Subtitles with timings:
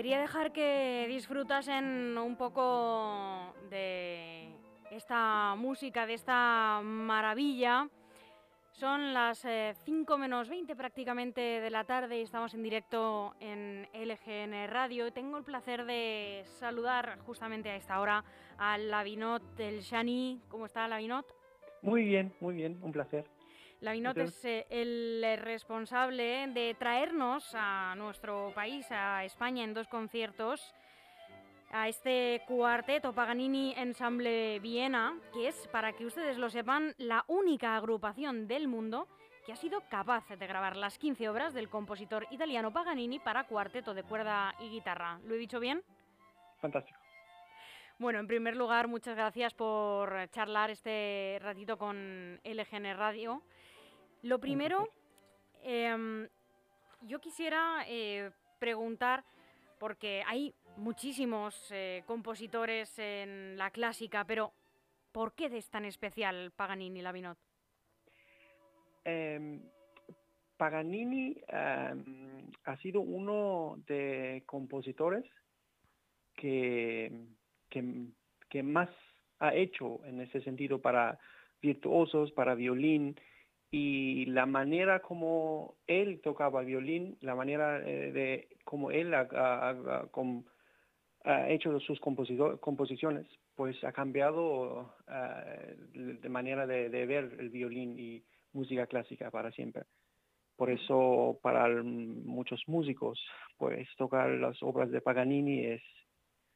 [0.00, 4.48] quería dejar que disfrutasen un poco de
[4.90, 7.86] esta música, de esta maravilla.
[8.72, 9.46] Son las
[9.84, 15.12] 5 menos 20 prácticamente de la tarde y estamos en directo en LGN Radio.
[15.12, 18.24] Tengo el placer de saludar justamente a esta hora
[18.56, 20.40] a Lavinot del Shani.
[20.48, 21.26] ¿Cómo está Lavinot?
[21.82, 23.26] Muy bien, muy bien, un placer.
[23.80, 30.74] Lavinot es eh, el responsable de traernos a nuestro país, a España, en dos conciertos
[31.72, 37.76] a este cuarteto Paganini Ensemble Viena, que es, para que ustedes lo sepan, la única
[37.76, 39.06] agrupación del mundo
[39.46, 43.94] que ha sido capaz de grabar las 15 obras del compositor italiano Paganini para cuarteto
[43.94, 45.20] de cuerda y guitarra.
[45.24, 45.82] ¿Lo he dicho bien?
[46.60, 46.98] Fantástico.
[47.98, 53.42] Bueno, en primer lugar, muchas gracias por charlar este ratito con LGN Radio.
[54.22, 54.88] Lo primero,
[55.62, 56.28] em,
[57.02, 59.24] yo quisiera eh, preguntar,
[59.78, 64.52] porque hay muchísimos eh, compositores en la clásica, pero
[65.12, 67.38] ¿por qué es tan especial Paganini Lavinot?
[69.04, 69.60] Eh,
[70.60, 75.24] Paganini em, ha sido uno de compositores
[76.34, 77.10] que,
[77.70, 78.90] que, más
[79.38, 81.18] ha hecho en ese sentido para
[81.62, 83.18] virtuosos, para violín,
[83.70, 89.28] y la manera como él tocaba violín, la manera eh, de como él ha,
[91.24, 97.98] ha hecho sus composiciones, pues ha cambiado uh, de manera de, de, ver el violín
[97.98, 99.84] y música clásica para siempre.
[100.56, 103.20] Por eso para muchos músicos,
[103.56, 105.82] pues tocar las obras de Paganini es,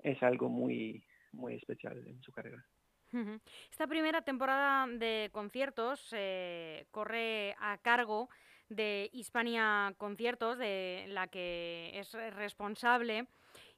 [0.00, 2.64] es algo muy, muy especial en su carrera.
[3.70, 8.28] Esta primera temporada de conciertos eh, corre a cargo
[8.68, 13.26] de Hispania Conciertos, de la que es responsable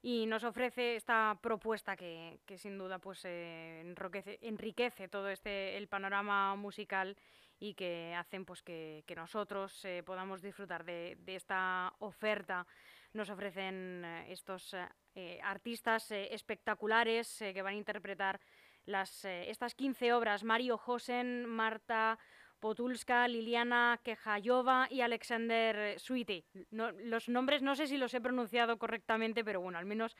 [0.01, 3.95] y nos ofrece esta propuesta que, que sin duda pues eh,
[4.41, 7.15] enriquece, todo este el panorama musical
[7.57, 12.65] y que hacen pues que, nosotros eh, podamos disfrutar de, esta oferta.
[13.13, 14.73] Nos ofrecen estos
[15.43, 18.39] artistas espectaculares que van a interpretar
[18.85, 20.43] las, estas 15 obras.
[20.43, 22.17] Mario Josen, Marta
[22.59, 26.45] Potulska, Liliana Kejayova y Alexander Sweetie.
[26.69, 30.15] No, los nombres no sé si los he pronunciado correctamente, pero bueno, al menos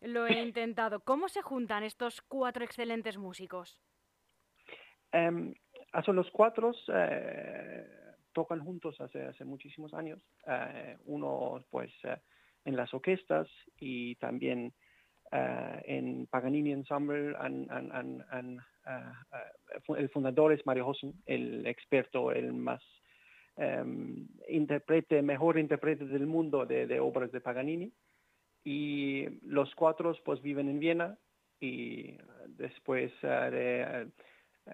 [0.00, 1.00] lo he intentado.
[1.00, 3.80] ¿Cómo se juntan estos cuatro excelentes músicos?
[5.12, 5.54] Um,
[6.08, 7.86] los cuatro eh,
[8.32, 10.20] tocan juntos hace, muchísimos años.
[10.46, 12.18] Eh, uno, pues, eh,
[12.64, 14.74] en las orquestas y también
[15.32, 22.52] en Paganini Ensemble han, han, han, uh, el fundador es Mario Hossen, el experto, el
[22.52, 22.82] más
[23.56, 27.92] um, intérprete, mejor intérprete del mundo de, obras de Paganini.
[28.64, 31.18] Y los cuatro pues viven en Viena
[31.60, 32.16] y
[32.48, 34.10] después uh, de,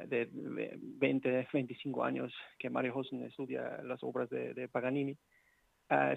[0.06, 5.16] de 20, 25 años que Mario Hossen estudia las obras de, Paganini,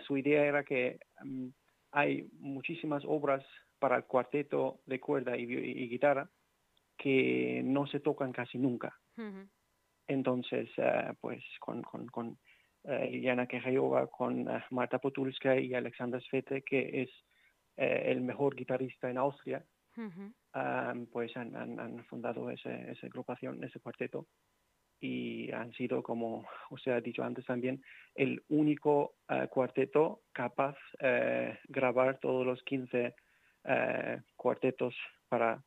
[0.07, 1.52] su idea era que um,
[1.91, 3.44] hay muchísimas obras
[3.85, 6.28] para el cuarteto de cuerda y, y guitarra
[6.97, 9.00] que no se tocan casi nunca.
[9.16, 9.47] Uh -huh.
[10.07, 12.28] Entonces, uh, pues con, con, con
[12.85, 17.12] uh, Iliana Kejayova, con uh, Marta Potulska y Alexander Svete, que es
[17.78, 19.64] el mejor guitarrista en Austria,
[19.96, 20.34] -huh.
[20.55, 24.26] um, pues han, han, han fundado ese, esa agrupación, ese cuarteto
[24.99, 27.84] y han sido, como usted ha dicho antes también,
[28.16, 33.14] el único uh, cuarteto capaz de uh, grabar todos los 15
[33.66, 34.96] uh, cuartetos
[35.28, 35.64] para,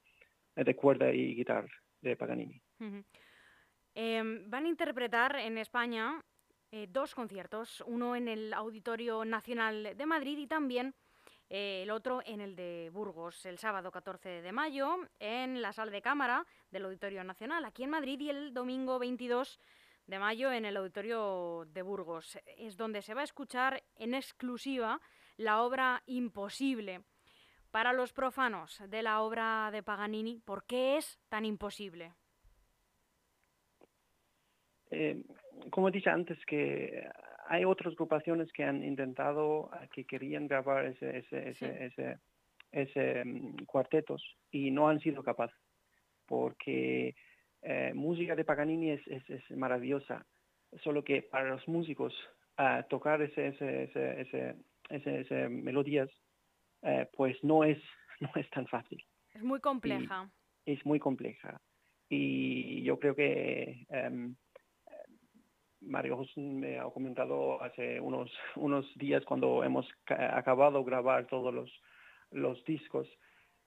[0.55, 1.69] de cuerda y guitarra
[2.00, 2.61] de Paganini.
[3.95, 6.23] Eh, van a interpretar en España
[6.71, 10.95] eh, dos conciertos, uno en el Auditorio Nacional de Madrid y también
[11.50, 15.91] eh, el otro en el de Burgos, el sábado 14 de mayo, en la sala
[15.91, 19.59] de cámara del Auditorio Nacional, aquí en Madrid, y el domingo 22
[20.06, 22.39] de mayo en el Auditorio de Burgos.
[22.59, 25.00] Es donde se va a escuchar en exclusiva
[25.39, 27.03] la obra Imposible.
[27.70, 32.15] Para los profanos de la obra de Paganini, ¿por qué es tan imposible?
[34.91, 35.23] Eh,
[35.70, 37.06] como he dicho antes, que
[37.47, 41.65] hay otras agrupaciones que han intentado, que querían grabar ese, ese, ese, sí.
[41.65, 42.19] ese,
[42.73, 45.59] ese um, cuartetos y no han sido capaces,
[46.26, 47.14] porque
[47.62, 50.25] eh, música de Paganini es, es, es, maravillosa,
[50.82, 52.14] solo que para los músicos
[52.59, 54.55] uh, tocar ese, ese, ese, ese,
[54.91, 56.11] ese, ese melodías,
[56.83, 57.79] eh, pues no es,
[58.21, 59.05] no es tan fácil.
[59.35, 60.31] Es muy compleja.
[60.65, 61.61] Y es muy compleja.
[62.09, 64.35] Y yo creo que um,
[65.81, 71.71] Mario me ha comentado hace unos, unos días cuando hemos acabado de grabar todos los
[72.31, 73.09] los discos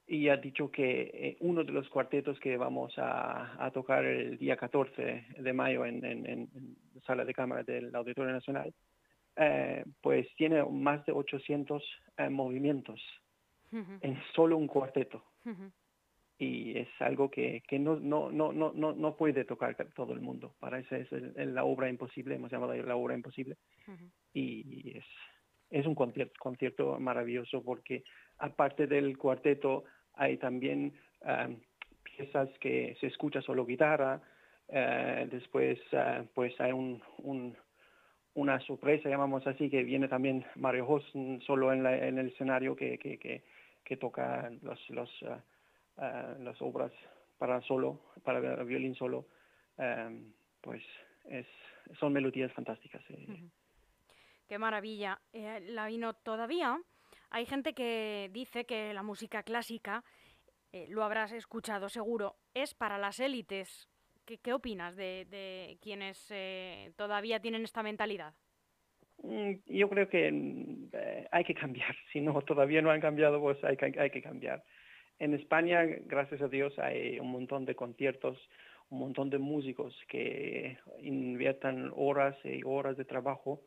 [0.07, 4.57] y ha dicho que eh, uno de los cuartetos que vamos a, tocar el día
[4.57, 6.49] 14 de mayo en, en,
[6.93, 8.73] la sala de cámara del Auditorio Nacional,
[9.35, 11.83] eh, pues tiene más de 800
[12.17, 13.01] eh, movimientos
[13.71, 15.23] en solo un cuarteto.
[16.37, 20.55] Y es algo que, que no, no, no, no, no puede tocar todo el mundo.
[20.59, 23.57] Para eso es la obra imposible, hemos llamado la obra imposible.
[24.33, 25.05] Y es,
[25.69, 28.03] es un concierto, concierto maravilloso porque
[28.37, 31.57] aparte del cuarteto hay también um,
[32.03, 34.21] piezas que se escucha solo guitarra,
[34.67, 37.01] uh, después uh, pues hay un,
[38.33, 42.97] una sorpresa, llamamos así, que viene también Mario Hossen solo en, en el escenario que,
[42.97, 43.43] que,
[43.83, 46.91] que, toca los, los, uh, las obras
[47.37, 49.25] para solo, para violín solo,
[49.77, 50.31] um,
[50.61, 50.81] pues
[51.25, 51.45] es,
[51.99, 53.03] son melodías fantásticas.
[53.09, 53.43] Eh.
[54.47, 55.19] Qué maravilla.
[55.33, 56.79] Eh, la vino todavía
[57.31, 60.03] hay gente que dice que la música clásica,
[60.73, 63.87] eh, lo habrás escuchado seguro, es para las élites.
[64.25, 68.33] ¿Qué, opinas de, quienes eh, todavía tienen esta mentalidad?
[69.23, 71.95] Mm, yo creo que mm, eh, hay que cambiar.
[72.13, 74.63] Si no, todavía no han cambiado, pues hay que, hay que cambiar.
[75.19, 78.37] En España, gracias a Dios, hay un montón de conciertos,
[78.89, 83.61] un montón de músicos que inviertan horas y horas de trabajo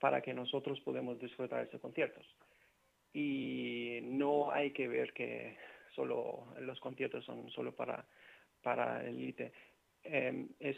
[0.00, 2.26] para que nosotros podamos disfrutar de esos conciertos
[3.16, 5.56] y no hay que ver que
[5.94, 8.04] solo los conciertos son solo para
[8.62, 9.52] para élite.
[10.08, 10.76] Eh, es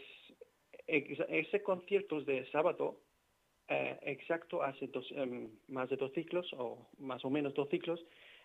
[0.87, 3.01] ese conciertos de sábado
[3.69, 8.03] eh, exacto hace dos, em, más de dos ciclos o más o menos dos ciclos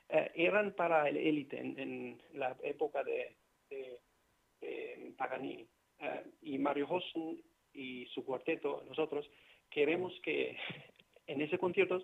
[0.09, 3.35] eh, eran para el élite en, la época de,
[3.69, 3.99] de,
[5.17, 5.65] Paganini.
[5.99, 7.41] Eh, y Mario Hossen
[7.73, 9.29] y su cuarteto nosotros
[9.69, 10.57] queremos que
[11.27, 12.03] en ese concierto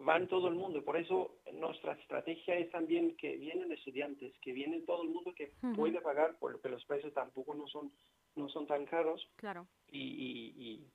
[0.00, 0.84] van todo el mundo.
[0.84, 5.52] Por eso nuestra estrategia es también que vienen estudiantes, que viene todo el mundo que
[5.74, 7.90] puede pagar, porque los precios tampoco no son
[8.36, 9.26] no son tan caros.
[9.36, 9.66] Claro.
[9.90, 10.86] Y, y,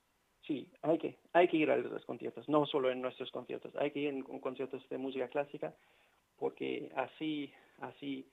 [0.45, 3.91] sí, hay que hay que ir a los conciertos, no solo en nuestros conciertos, hay
[3.91, 5.75] que ir en, conciertos de música clásica,
[6.37, 8.27] porque así así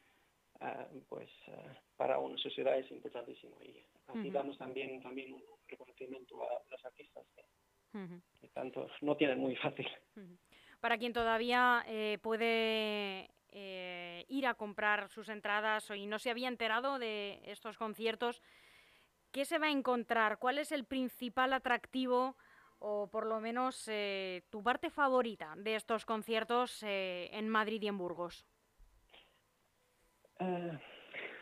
[0.61, 6.43] ah, pues ah, para una sociedad es importantísimo y así damos también también un reconocimiento
[6.43, 9.87] a los artistas que, tanto no tienen muy fácil
[10.81, 16.49] para quien todavía eh, puede eh, ir a comprar sus entradas y no se había
[16.49, 18.43] enterado de estos conciertos,
[19.33, 20.39] ¿qué se va a encontrar?
[20.39, 22.37] ¿Cuál es el principal atractivo
[22.79, 27.99] o por lo menos eh, tu parte favorita de estos conciertos en Madrid y en
[27.99, 28.47] Burgos?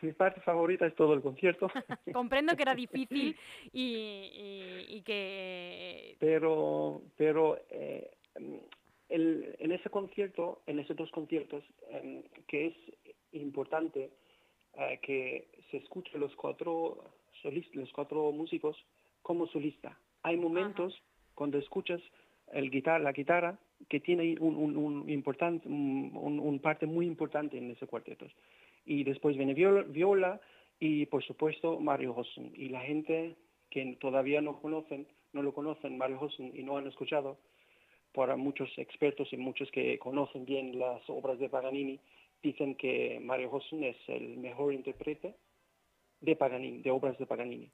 [0.01, 1.69] mi parte favorita es todo el concierto.
[2.13, 3.37] Comprendo que era difícil
[3.73, 6.17] y, que...
[6.19, 7.59] Pero, pero
[9.09, 12.75] en ese concierto, en esos dos conciertos, em, que es
[13.33, 14.11] importante
[14.79, 17.03] eh, que se escuchen los cuatro
[17.41, 18.77] solistas, los cuatro músicos
[19.23, 19.99] como solista.
[20.23, 21.01] Hay momentos
[21.35, 22.01] cuando escuchas
[22.53, 23.59] el guitar, la guitarra
[23.89, 28.27] que tiene un, un, un, importante, un, parte muy importante en ese cuarteto.
[28.85, 30.41] Y después viene viola, viola
[30.79, 32.53] y por supuesto Mario Hossen.
[32.55, 33.35] Y la gente
[33.71, 37.39] que todavía no conocen, no lo conocen, Mario Hossen, y no han escuchado,
[38.17, 42.01] para muchos expertos y muchos que conocen bien las obras de Paganini,
[42.43, 45.35] dicen que Mario Hossen es el mejor intérprete
[46.23, 47.71] de Paganini, de obras de Paganini.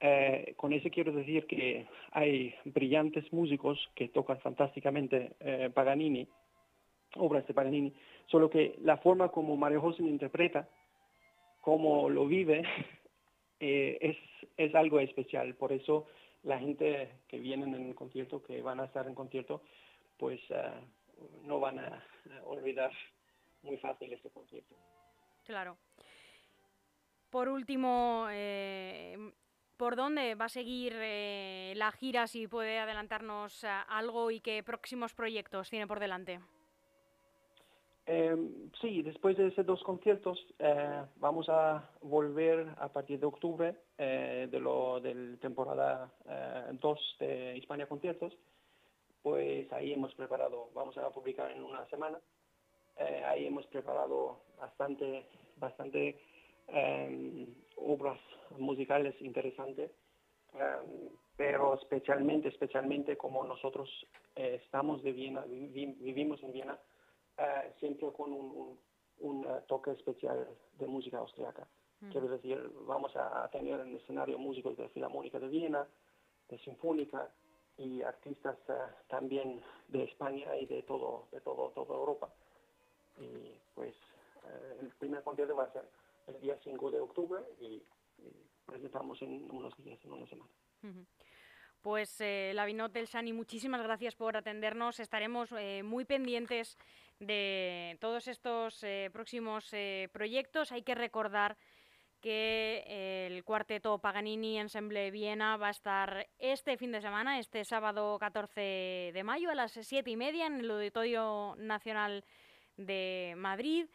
[0.00, 6.26] Eh, con eso quiero decir que hay brillantes músicos que tocan fantásticamente eh, Paganini,
[7.16, 7.92] obras de Paganini,
[8.24, 10.66] solo que la forma como Mario Hossen interpreta,
[11.60, 12.62] como lo vive,
[13.60, 14.16] eh, es,
[14.56, 15.54] es algo especial.
[15.56, 16.06] Por eso
[16.44, 19.62] la gente que vienen en el concierto, que van a estar en concierto,
[20.18, 20.80] pues ah,
[21.42, 22.04] no van a,
[22.44, 22.92] olvidar
[23.62, 24.76] muy fácil este concierto.
[25.44, 25.76] Claro.
[27.30, 29.16] Por último, eh,
[29.76, 32.26] ¿por dónde va a seguir eh, la gira?
[32.26, 36.40] Si puede adelantarnos ah, algo y qué próximos proyectos tiene por delante.
[38.06, 43.74] Em, sí, después de esos dos conciertos eh, vamos a volver a partir de octubre
[43.96, 46.12] eh, de lo del temporada
[46.72, 48.36] 2 eh, de Hispania Conciertos.
[49.22, 52.20] Pues ahí hemos preparado, vamos a publicar en una semana.
[53.26, 55.24] ahí hemos preparado bastante,
[55.56, 56.20] bastante
[56.68, 57.46] em,
[57.76, 58.20] obras
[58.58, 59.90] musicales interesantes,
[60.52, 61.08] em,
[61.38, 63.88] pero especialmente, especialmente como nosotros
[64.36, 66.78] estamos de Viena, vivimos en Viena
[67.38, 68.78] eh, siempre con un,
[69.20, 70.48] un, eh, toque especial
[70.78, 71.66] de música austriaca.
[72.00, 72.10] Mm.
[72.10, 75.86] Quiero decir, vamos a tener en el escenario músicos de Filarmónica de Viena,
[76.48, 77.30] de Sinfónica
[77.76, 78.72] y artistas eh,
[79.08, 82.32] también de España y de todo, de todo, toda Europa.
[83.18, 83.94] y pues
[84.80, 85.88] el primer concierto va a ser
[86.26, 87.82] el día 5 de octubre y,
[88.66, 90.50] presentamos en unos días, en una semana.
[91.82, 95.00] Pues eh, Lavinot del Sani, muchísimas gracias por atendernos.
[95.00, 96.78] Estaremos eh, muy pendientes
[97.26, 100.72] de todos estos eh, próximos eh, proyectos.
[100.72, 101.56] Hay que recordar
[102.20, 108.18] que el cuarteto Paganini Ensemble Viena va a estar este fin de semana, este sábado
[108.18, 112.24] 14 de mayo a las 7 y media en el Auditorio Nacional
[112.76, 113.86] de Madrid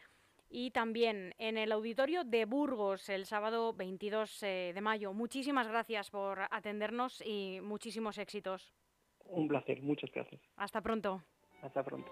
[0.49, 5.13] y también en el auditorio de Burgos el sábado 22 eh, de mayo.
[5.13, 8.73] Muchísimas gracias por atendernos y muchísimos éxitos.
[9.25, 10.41] Un placer, muchas gracias.
[10.55, 11.23] Hasta pronto.
[11.61, 12.11] Hasta pronto.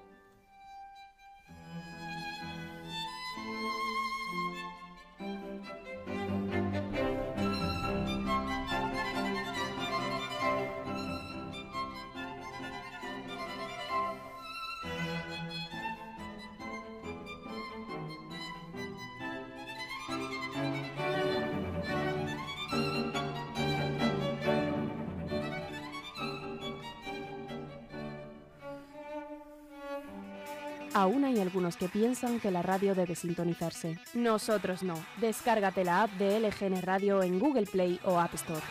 [30.93, 33.97] Aún hay algunos que piensan que la radio debe sintonizarse.
[34.13, 34.95] Nosotros no.
[35.21, 38.61] Descárgate la app de LGN Radio en Google Play o App Store.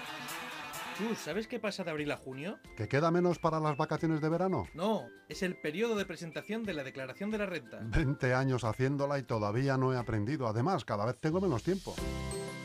[0.99, 2.59] ¿Tú sabes qué pasa de abril a junio?
[2.77, 4.67] ¿Que queda menos para las vacaciones de verano?
[4.75, 7.79] No, es el periodo de presentación de la declaración de la renta.
[7.85, 10.47] 20 años haciéndola y todavía no he aprendido.
[10.47, 11.95] Además, cada vez tengo menos tiempo.